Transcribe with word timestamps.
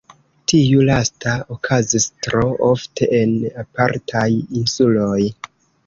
Tiu 0.53 0.85
lasta 0.87 1.33
okazis 1.57 2.09
tro 2.29 2.43
ofte 2.71 3.13
en 3.21 3.39
apartaj 3.67 4.29
insuloj. 4.41 5.25